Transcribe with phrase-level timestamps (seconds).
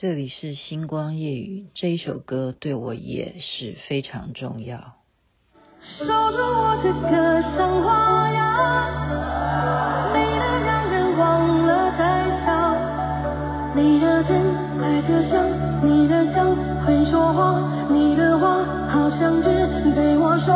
[0.00, 4.78] 这里是星光夜雨，这一首歌对我也是非常重要。
[5.82, 12.46] 守住我这个像花呀，美得让人忘了摘笑。
[13.74, 14.38] 你的真
[14.80, 15.44] 爱着香，
[15.82, 16.54] 你的香
[16.86, 17.58] 会说话，
[17.90, 19.48] 你的话好像只
[19.96, 20.54] 对我说。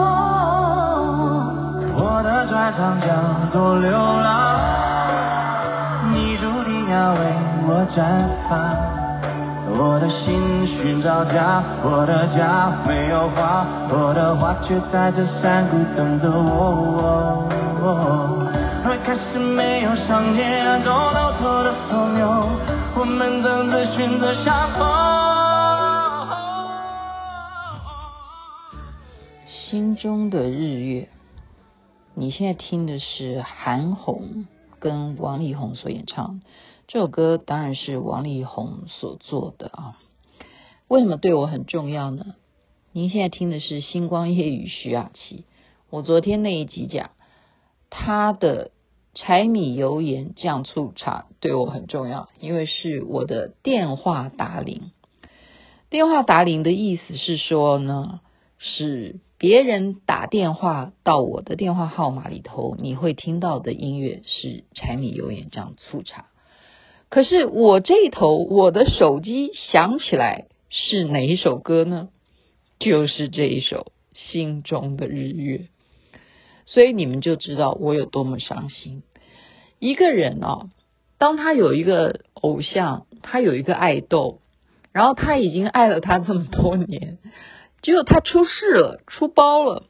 [1.98, 5.10] 我的拽长叫做流浪，
[6.14, 7.18] 你注定要为
[7.66, 7.98] 我绽
[8.48, 8.91] 放。
[9.82, 17.48] 我的心寻找家，我的家没有花，我的花却在这山谷等着我。
[18.84, 22.46] 而开始没有相见，都老脱的朋友，
[22.94, 24.86] 我们等着选择相逢。
[29.48, 31.08] 心中的日月，
[32.14, 34.46] 你现在听的是韩红
[34.78, 36.40] 跟王力宏所演唱。
[36.92, 39.98] 这首歌当然是王力宏所做的啊，
[40.88, 42.34] 为什么对我很重要呢？
[42.92, 45.46] 您现在听的是《星光夜雨》徐雅琪。
[45.88, 47.12] 我昨天那一集讲
[47.88, 48.72] 他的
[49.14, 54.90] 柴米油盐酱醋茶对我很重要，因为是我的电话打铃。
[55.88, 58.20] 电话打铃的意思是说呢，
[58.58, 66.26] 是别人打电话到我的电话号码里头，你会听到的音乐是柴米油盐酱醋茶。
[67.12, 72.08] 可是我这一头，我的手机响起来是哪一首歌呢？
[72.78, 75.58] 就是这一首《心中的日月》。
[76.64, 79.02] 所以你们就知道我有多么伤心。
[79.78, 80.70] 一个人哦，
[81.18, 84.40] 当他有一个偶像，他有一个爱豆，
[84.92, 87.18] 然后他已经爱了他这么多年，
[87.82, 89.82] 结果他出事了，出包了，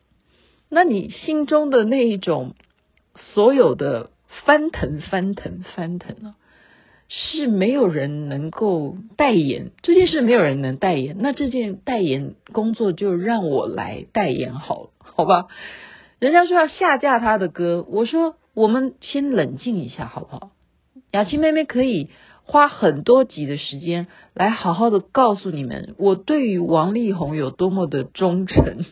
[0.69, 2.57] 那你心中的那一种
[3.17, 4.11] 所有的
[4.45, 6.35] 翻腾、翻腾、翻腾啊！
[7.15, 11.17] 是没有人能够代言这件事，没有人能代言。
[11.19, 15.47] 那这件代言工作就让我来代言好了，好吧？
[16.19, 20.53] 人家说要下架他的歌，我说我们先冷静一下，好不好？
[21.11, 22.09] 雅琪妹妹可以
[22.45, 28.87] 花很多集的时间来好好的告诉你们，我对于王力宏有多么的忠诚。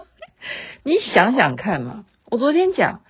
[0.82, 3.02] 你想想看嘛，我昨天讲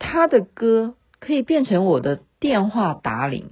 [0.00, 3.50] 他的歌可以变成我的电话打铃。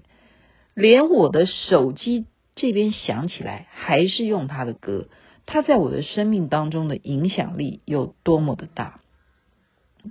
[0.77, 5.09] 连我的手机这边响起来，还是用他的歌，
[5.47, 9.01] 他在我的生命当中的影响力有多么的大，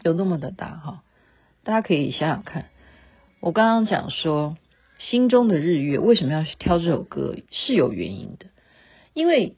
[0.04, 1.04] 有多么的大哈！
[1.64, 2.70] 大家可以想想看，
[3.42, 4.58] 我刚刚讲说
[4.98, 8.48] 心中的日月为什么要去挑这首歌，是有原因的，
[9.14, 9.58] 因为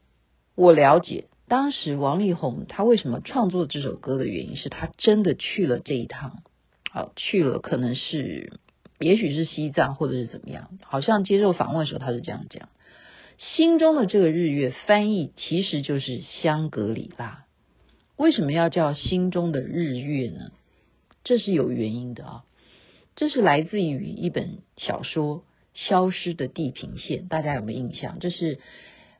[0.55, 6.43] 我了解当时王力宏他为什么创作这首歌的原因，是他真的去了这一趟，
[6.91, 8.59] 好，去了可能是。
[8.99, 10.69] 也许是西藏，或者是怎么样？
[10.83, 12.69] 好像接受访问的时候，他是这样讲：
[13.37, 17.45] 心中的这个日月，翻译其实就是香格里拉。
[18.15, 20.51] 为什么要叫心中的日月呢？
[21.23, 22.43] 这是有原因的啊。
[23.15, 25.39] 这是来自于一本小说
[25.73, 28.17] 《消失的地平线》，大家有没有印象？
[28.19, 28.59] 这是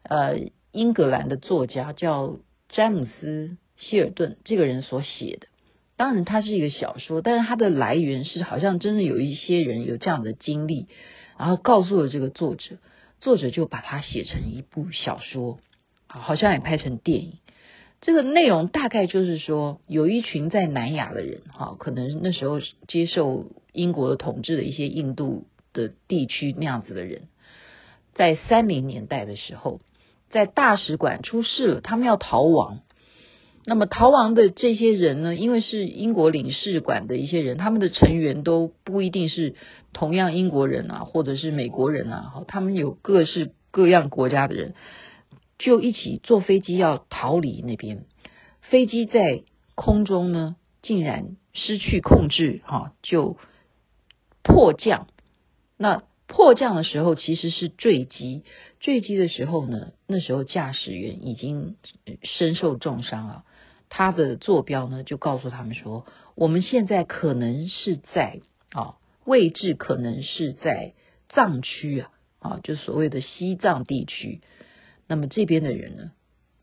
[0.03, 0.37] 呃
[0.71, 2.39] 英格兰的作家叫
[2.69, 5.47] 詹姆斯希尔顿这个人所写的。
[5.97, 10.87] 当然，它是一个小说，但是它的来源是好像真的有一些人有这样的经历，
[11.37, 12.77] 然后告诉了这个作者，
[13.19, 15.57] 作者就把它写成一部小说，
[16.05, 17.39] 好像也拍成电影。
[17.99, 27.23] 这个内容大概就是说，有一群在南亚的人，哈，可能那时候接受英国的统治的一些印度的地区那样子的人，
[28.13, 29.81] 在三零年代的时候，
[30.29, 32.81] 在大使馆出事了，他们要逃亡。
[33.69, 39.55] 那么逃亡的这些人呢，因为是英国领事馆的一些人，他们的成员都不一定是
[39.91, 44.73] 同样英国人啊，或者是美国人啊，他们有各式各样国家的人，
[45.59, 48.05] 就一起坐飞机要逃离那边。
[48.61, 49.43] 飞机在
[49.75, 53.35] 空中呢，竟然失去控制，哈，就
[54.43, 55.07] 迫降。
[55.75, 58.43] 那迫降的时候其实是坠机，
[58.79, 61.75] 坠机的时候呢，那时候驾驶员已经
[62.23, 63.43] 身受重伤了。
[63.89, 66.05] 他的坐标呢，就告诉他们说，
[66.35, 68.41] 我们现在可能是在
[68.71, 68.95] 啊，
[69.25, 70.93] 位置可能是在
[71.29, 74.41] 藏区啊，啊，就所谓的西藏地区。
[75.07, 76.11] 那么这边的人呢，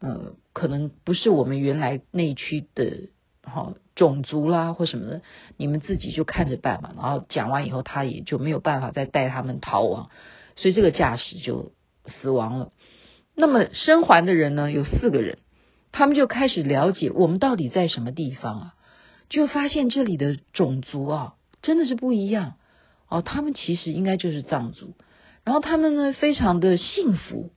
[0.00, 3.08] 呃，可能不是我们原来那区的
[3.42, 5.22] 哈种族啦或什么的，
[5.56, 6.92] 你们自己就看着办嘛。
[6.94, 10.10] 然后讲完以后，他也就没有办法再带他们逃亡，
[10.56, 11.72] 所以这个驾驶就
[12.06, 12.70] 死亡了。
[13.34, 15.38] 那么生还的人呢，有四个人。
[15.96, 18.74] 他们就开始了解我们到底在什么地方啊，
[19.28, 22.54] 就发现这里的种族啊真的是不一样
[23.08, 24.94] 哦，他们其实应该就是藏族，
[25.44, 27.52] 然后他们呢非常的幸福，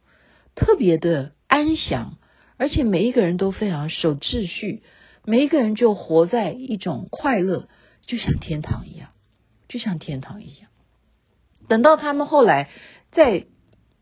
[0.53, 2.19] 特别的安详，
[2.57, 4.83] 而且每一个人都非常守秩序，
[5.25, 7.67] 每一个人就活在一种快乐，
[8.05, 9.09] 就像天堂一样，
[9.67, 10.69] 就像天堂一样。
[11.67, 12.69] 等到他们后来
[13.11, 13.47] 在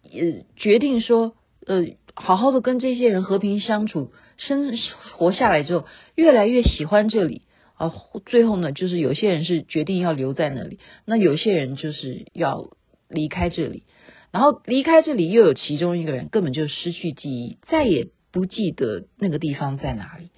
[0.03, 1.35] 呃决定说
[1.65, 4.77] 呃好好的跟这些人和平相处，生
[5.13, 5.85] 活下来之后，
[6.15, 7.41] 越来越喜欢这里。
[7.77, 7.91] 啊，
[8.25, 12.69] 最后呢，就是有些人是决定要留在那里，那有些人就是要
[13.09, 13.83] 离开这里，
[14.31, 20.29] 然后离开这里又有其中一个人根本就失去记忆，再也不记得那个地方在哪里，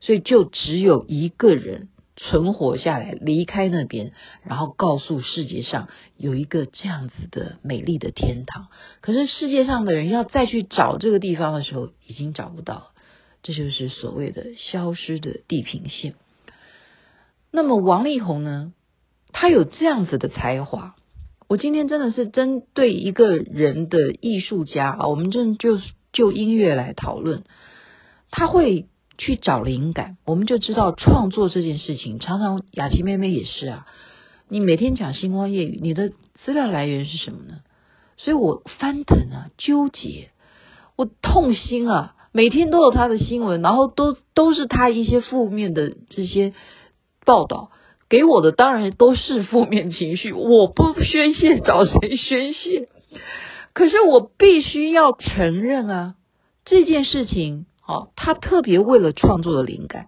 [0.00, 4.12] 所以就只有一个人存活下来，离开那边，
[4.42, 8.68] 然后告诉世界上有一个这样子的美丽的天堂。
[9.02, 12.92] 可是世界上的人要再去找这个地方的时候，已经找不到了，
[13.46, 16.16] 这就是所谓的消失的地平线。
[17.52, 18.72] 那么王力宏呢？
[19.32, 20.96] 他有这样子的才华。
[21.46, 25.78] 我今天真的是针对一个人的艺术家啊，我们正就
[26.12, 27.44] 就音乐来讨论。
[28.32, 33.86] 他会去找灵感，我们就知道创作这件事情，常常雅琪妹妹也是啊。
[34.48, 36.08] 你每天讲星光夜语，你的
[36.44, 37.60] 资料来源是什么呢？
[38.16, 40.30] 所以我翻腾啊，纠结，
[40.96, 46.52] 我痛心啊，每天都有他的新闻，然后都都是他一些负面的这些。
[47.24, 47.72] 报道
[48.08, 52.88] 给我的当然都是负面情绪，我不宣泄找谁宣泄？
[53.74, 56.14] 可是我必须要承认啊，
[56.64, 60.06] 这件事情，好，他特别为了创作的灵感，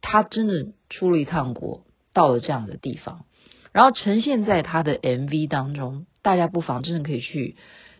[0.00, 1.82] 他真的出了一趟国，
[2.14, 3.24] 到了这样的地方，
[3.72, 7.56] 然后呈现在他的 MV 当中，大家不妨真的可以去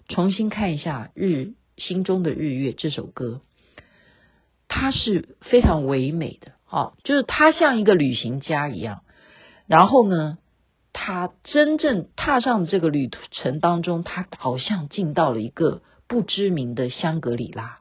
[0.09, 3.41] 重新看一下《日心中的日月》这首歌，
[4.71, 6.53] 她是非常唯美的。
[6.71, 9.03] 哦，就是他像一个旅行家一样，
[9.67, 10.39] 然后呢，
[10.93, 17.81] 他真正踏上这个旅程当中，他好像进到了一个不知名的香格里拉，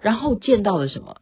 [0.00, 1.20] 然后见到了什么？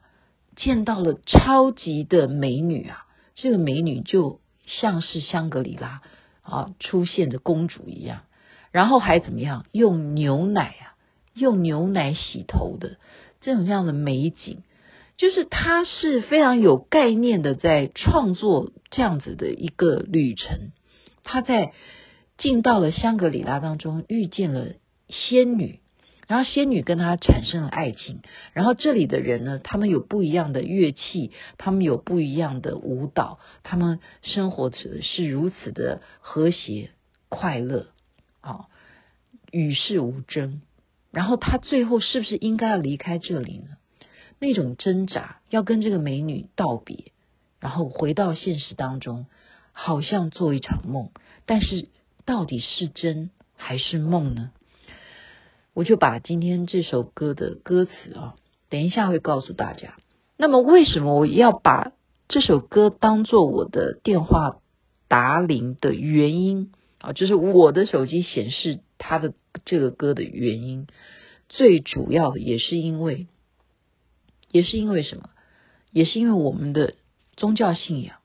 [0.57, 3.05] 见到了超级的美女啊！
[3.35, 6.01] 这个美女就像是香格里拉
[6.41, 8.23] 啊出现的公主一样，
[8.71, 9.67] 然后还怎么样？
[9.71, 10.97] 用牛奶啊，
[11.35, 12.97] 用牛奶洗头的
[13.43, 14.63] 这种这样的美景。
[15.17, 20.73] 就是他是非常有概念的，在创作这样子的一个旅程。
[21.25, 21.73] 他在
[22.39, 24.75] 进到了香格里拉当中，遇见了
[25.09, 25.81] 仙女，
[26.27, 28.21] 然后仙女跟他产生了爱情。
[28.53, 36.91] 然后这里的人呢，他们有不一样的乐器，他们有不一样的舞蹈，他们生活是是如此的和谐
[37.31, 37.87] 快乐
[38.41, 38.67] 啊，
[39.51, 40.61] 与世无争。
[41.11, 43.79] 然后他最后是不是应该要离开这里呢？
[44.39, 47.13] 那种挣扎，要跟这个美女道别，
[47.59, 49.27] 然后回到现实当中，
[49.73, 51.11] 好像做一场梦。
[51.47, 51.89] 但是
[52.27, 54.51] 到底是真还是梦呢？
[55.73, 58.35] 我就把今天这首歌的歌词啊，
[58.69, 59.97] 等一下会告诉大家。
[60.37, 61.93] 那么为什么我要把
[62.29, 64.59] 这首歌当做我的电话
[65.09, 67.13] 答铃的原因啊？
[67.13, 69.33] 就是我的手机显示它的
[69.65, 70.87] 这个歌的原因，
[71.49, 73.29] 最主要也是因为。
[74.51, 75.31] 也是因为什么？
[75.93, 76.95] 也是因为我们的
[77.37, 78.19] 宗教信仰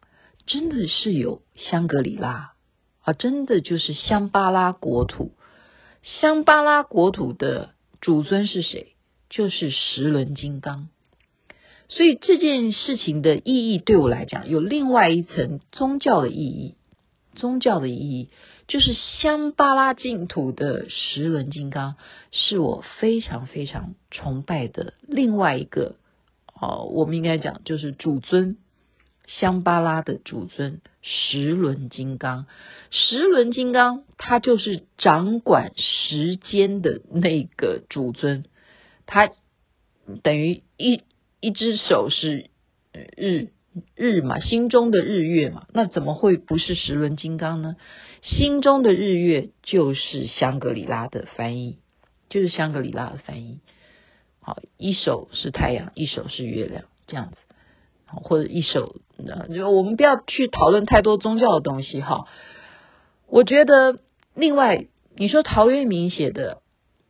[0.46, 2.54] 真的是有香格里拉
[3.02, 5.32] 啊，真的就是香巴拉国土。
[6.02, 8.96] 香巴拉国土的主尊是谁？
[9.30, 10.90] 就是十轮金刚。
[11.88, 16.76] 所以这件事情的意义对我来讲有另外一层宗教的意义。
[17.36, 18.30] 宗教的意义
[18.68, 21.96] 就是香巴拉净土的十轮金刚
[22.32, 25.96] 是我非常非常崇拜的另外一个。
[26.62, 28.58] 哦，我们应该讲就是主尊
[29.26, 32.46] 香巴拉的主尊十轮金刚，
[32.92, 38.46] 十轮金刚它就是掌管时间的那个主尊，
[39.08, 39.32] 它
[40.22, 41.02] 等于一
[41.40, 42.52] 一只手是
[43.18, 43.48] 日
[43.96, 47.78] 日嘛，心中的日月嘛，那怎么会不是十轮金刚呢？
[48.22, 51.80] 心中的日月就是香格里拉的翻译，
[52.30, 53.62] 就是香格里拉的翻译。
[54.44, 57.38] 好，一手是太阳，一手是月亮，这样子，
[58.08, 58.96] 或者一手，
[59.54, 62.26] 就我们不要去讨论太多宗教的东西哈。
[63.28, 64.00] 我觉得，
[64.34, 66.56] 另外你说陶渊明写的《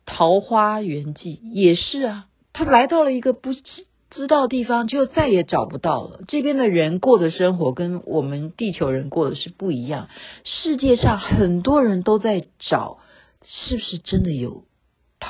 [0.04, 3.62] 桃花源记》也是啊，他来到了一个不知
[4.10, 6.20] 知道的地方，就再也找不到了。
[6.28, 10.08] 这边的人过的生活跟我们地球人过的是不一样。
[10.44, 12.98] 世界上很多人都在找，
[13.42, 14.64] 是不是真的有？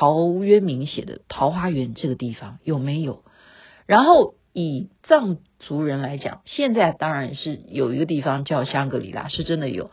[0.02, 3.22] 陶渊明写的《桃花源》这个地方有没有？
[3.86, 9.92] 然后以藏族人来讲，现在当然是有一个地方叫香格里拉，是真的有。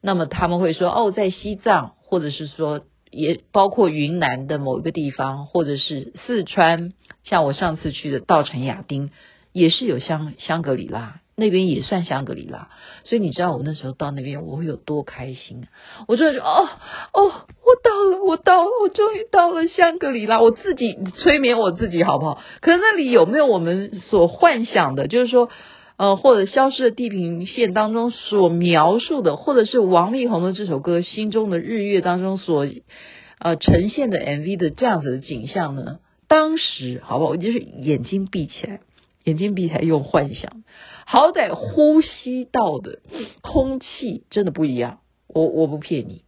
[0.00, 6.92] 那么他们会说哦，在西藏，或者是说也包括云南的某一个地方，或者是四川，
[7.24, 9.10] 像我上次去的稻城亚丁，
[9.50, 11.20] 也是有香香格里拉。
[11.38, 12.68] 那边也算香格里拉，
[13.04, 15.68] 所以你知道我那时候到那边我会有多开心！
[16.08, 16.68] 我真的说哦
[17.12, 17.22] 哦，
[17.64, 22.42] 我到了，我到了，我终于到了香格里拉，我自己催眠我自己好不好？
[22.60, 25.48] 可是那里有没有我们所幻想的，就是说，
[25.96, 32.66] 呃，或者消失的地平线当中所描述的，或者是王力宏的这首歌《心中的日月》当中所
[33.38, 36.00] 呃呈现的 MV 的这样子的景象呢？
[36.26, 37.30] 当时好不好？
[37.30, 38.80] 我就是眼睛闭起来。
[39.28, 40.64] 眼睛闭起来用幻想，
[41.04, 43.00] 好歹呼吸到的
[43.42, 45.00] 空气真的不一样。
[45.26, 46.24] 我我不骗你，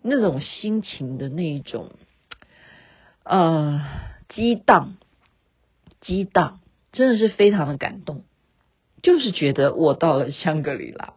[0.00, 1.90] 那种心情的那一种，
[3.24, 3.82] 呃，
[4.28, 4.94] 激荡，
[6.00, 6.60] 激荡，
[6.92, 8.22] 真的是非常的感动。
[9.02, 11.14] 就是觉得我到了香格里拉，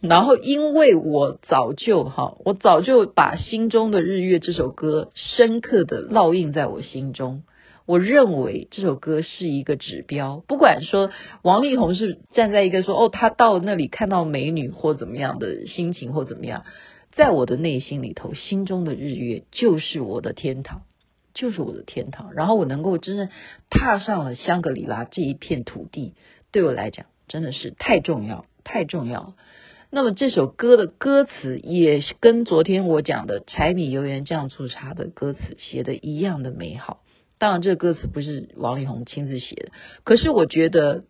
[0.00, 7.42] 然后因为我早就哈，我早就把《心中的日月》这首歌深刻的烙印在我心中。
[7.86, 11.10] 我认为这首歌是一个指标，不管说
[11.42, 16.64] 王力宏是站在一个说哦，他到那里看到美女或怎么样的心情或怎么样，
[17.12, 20.82] 在我的内心里头，心中的日月就是我的天堂，
[21.34, 22.32] 就是我的天堂。
[22.32, 23.28] 然后我能够真正
[23.68, 26.14] 踏上了香格里拉这一片土地，
[26.52, 29.34] 对我来讲真的是太重要，太重要。
[29.90, 37.00] 那么这首歌的歌词也跟昨天我讲的柴米油盐酱醋茶的歌词写的一样的美好。
[37.38, 39.72] 当然，这个歌词不是王力宏亲自写的，
[40.04, 41.04] 可是我觉得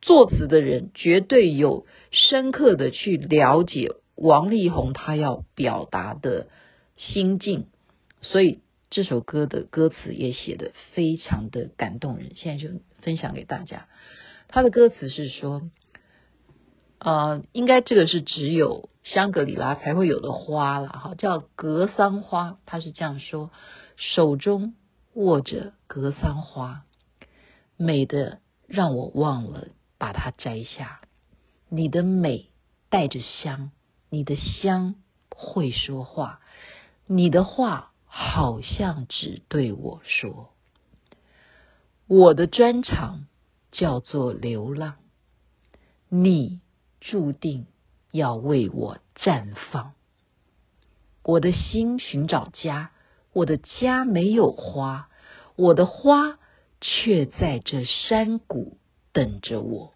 [0.00, 6.48] 作词的人绝对有深刻的去了解王力宏他要表达的
[6.96, 7.66] 心境，
[8.20, 12.32] 所以这首歌的歌词也写得非常的感动人。
[12.36, 13.88] 现在就分享给大家，
[14.48, 15.68] 他的歌词是说，
[17.00, 23.50] 呃，应该这个是只有香格里拉才会有的花了哈，叫格桑花，他是这样说，
[23.96, 24.74] 手中。
[25.16, 26.84] 握着格桑花，
[27.78, 31.00] 美的让我忘了把它摘下。
[31.70, 32.50] 你的美
[32.90, 33.70] 带着香，
[34.10, 34.94] 你的香
[35.30, 36.42] 会说话，
[37.06, 40.52] 你的话好像只对我说。
[42.06, 43.26] 我的专长
[43.72, 44.96] 叫做流浪，
[46.10, 46.60] 你
[47.00, 47.66] 注定
[48.10, 49.94] 要为我绽放。
[51.22, 52.92] 我的心寻找家。
[53.36, 55.10] 我的家没有花，
[55.56, 56.38] 我的花
[56.80, 58.78] 却在这山谷
[59.12, 59.92] 等着我。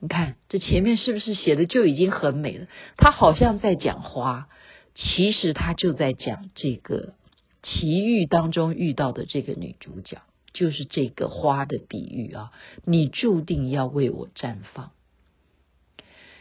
[0.00, 2.66] 你看，这前面是不是写的就已经很美了？
[2.96, 4.48] 他好像在讲花，
[4.96, 7.14] 其实他就在讲这个
[7.62, 10.20] 奇遇当中遇到的这个女主角，
[10.52, 12.50] 就是这个花的比喻啊。
[12.84, 14.90] 你注定要为我绽放，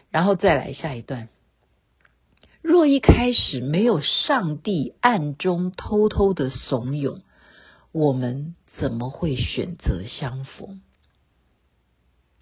[0.09, 1.29] 然后再来下一段。
[2.61, 7.21] 若一开始没有上帝暗中偷偷的怂恿，
[7.91, 10.81] 我们怎么会选择相逢？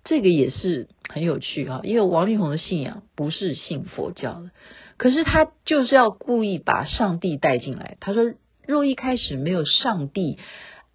[0.04, 4.52] 这个也是很有趣啊，因为王力宏的信仰不是信佛教的，
[4.98, 7.98] 可是他就是要故意把上帝带进来。
[8.00, 8.34] 他说
[8.68, 10.38] ：“若一开始没有上帝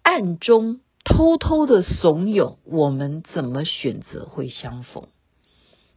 [0.03, 5.07] 暗中偷偷的怂恿，我们怎么选择会相逢？”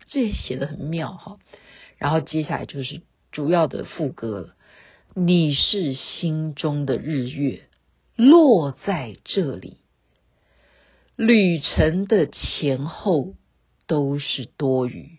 [0.08, 1.38] 这也写得很妙哈。
[1.98, 3.02] 然后接下来就是。
[3.30, 4.54] 主要的副歌，
[5.14, 7.68] 你是心中的日月，
[8.16, 9.76] 落在这里，
[11.14, 13.34] 旅程的前后
[13.86, 15.18] 都是多余，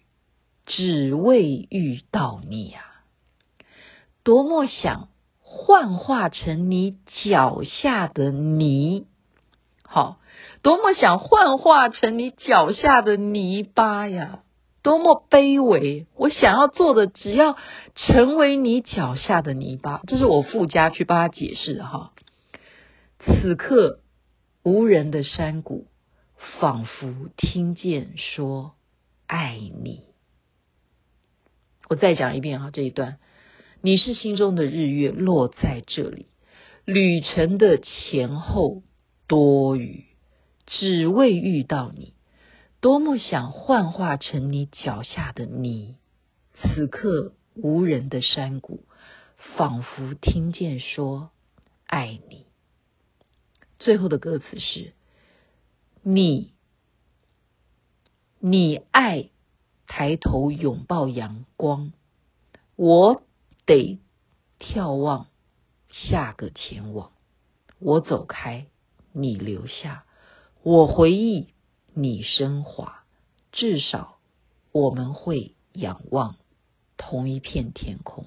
[0.66, 2.84] 只为遇到你啊！
[4.24, 9.08] 多么想幻化成你脚下的泥，
[9.84, 10.20] 好，
[10.62, 14.44] 多么想幻化成你脚下的泥巴呀！
[14.82, 16.08] 多么卑微！
[16.16, 17.58] 我想要做的，只要
[17.96, 20.02] 成为你脚下的泥巴。
[20.08, 22.14] 这是我附加去帮他解释的哈。
[23.20, 24.00] 此刻
[24.64, 25.88] 无人的山谷，
[26.60, 28.76] 仿佛听见说
[29.28, 30.04] 爱你。
[31.90, 33.18] 我再讲一遍哈，这一段，
[33.82, 36.28] 你是心中的日月，落在这里，
[36.86, 38.84] 旅程的前后
[39.28, 40.06] 多余，
[40.68, 42.14] 只为遇到你。
[42.82, 45.98] 多么想幻化成你脚下的泥，
[46.54, 48.86] 此刻无人的山谷，
[49.58, 51.32] 仿佛听见说
[51.86, 52.46] 爱你。
[53.80, 54.94] 最后的歌词是：
[56.04, 56.54] 你，
[58.40, 59.30] 你爱
[59.86, 61.92] 抬头拥抱阳光，
[62.78, 63.24] 我
[63.66, 64.00] 得
[64.58, 65.28] 眺望
[65.90, 67.12] 下个前往。
[67.80, 68.68] 我走开，
[69.12, 70.06] 你留下，
[70.64, 71.50] 我回忆。
[71.94, 73.04] 你升华，
[73.52, 74.18] 至少
[74.72, 76.36] 我们会仰望
[76.98, 78.26] 同一片天空。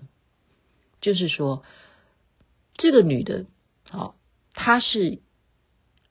[1.01, 1.63] 就是说，
[2.75, 3.47] 这个女的，
[3.89, 4.15] 好，
[4.55, 5.21] 她是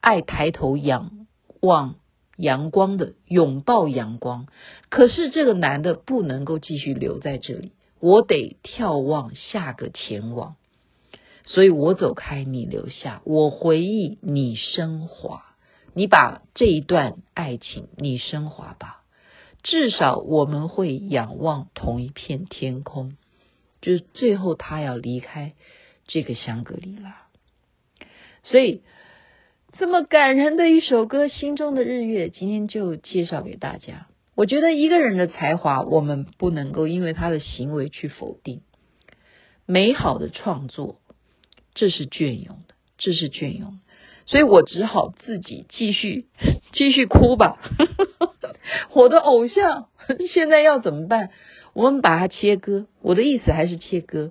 [0.00, 1.26] 爱抬头仰
[1.60, 1.96] 望
[2.36, 4.46] 阳光的，拥抱阳光。
[4.88, 10.56] 可是这个男的不能够继续留在这里，我得眺望下个前往。
[11.44, 15.51] 所以我走开，你留下，我回忆，你升华。
[15.94, 19.02] 你把这一段爱情你升华吧，
[19.62, 23.16] 至少我们会仰望同一片天空。
[23.80, 25.54] 就是最后他要离开
[26.06, 27.26] 这个香格里拉，
[28.44, 28.82] 所以
[29.76, 34.06] 这么感人的一首歌《心中的日月》，今天就介绍给大家。
[34.34, 38.62] 我觉得一个人的才华，我们不能够因为他的行为去否定
[39.66, 41.00] 美好的创作，
[41.74, 43.78] 这是隽永的，这是隽永的。
[44.32, 46.24] 所以我只好自己继续
[46.72, 47.58] 继续哭吧。
[48.94, 49.88] 我的偶像
[50.30, 51.28] 现在要怎么办？
[51.74, 52.86] 我们把它切割。
[53.02, 54.30] 我的意思还是切割，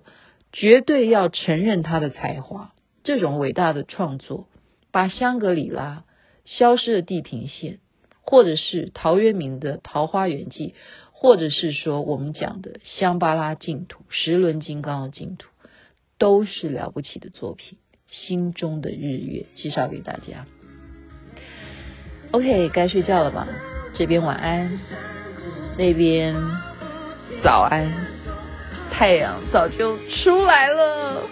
[0.52, 2.74] 绝对要承认他的才华。
[3.04, 4.48] 这种伟大的创作，
[4.92, 6.04] 把香格里拉、
[6.46, 7.78] 消失的地平线，
[8.24, 10.70] 或者是陶渊明的《桃花源记》，
[11.12, 15.48] 或者是说我们讲的香巴拉净土、十轮金刚的净土，
[16.18, 17.78] 都是了不起的作品。
[18.12, 20.46] 心中的日月，介绍给大家。
[22.32, 23.48] OK，该睡觉了吧？
[23.94, 24.80] 这边晚安，
[25.78, 26.36] 那边
[27.44, 27.92] 早安，
[28.92, 31.24] 太阳早就出来了。